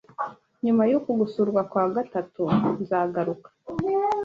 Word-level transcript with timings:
Nyuma 0.65 0.83
y’uku 0.89 1.11
gusurwa 1.19 1.61
kwa 1.71 1.85
gatatu 1.95 2.43
nzagaruka 2.81 3.49